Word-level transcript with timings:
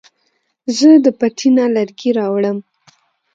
زه 0.77 0.89
د 1.05 1.07
پټي 1.19 1.49
نه 1.57 1.65
لرګي 1.75 2.09
راوړم 2.19 2.57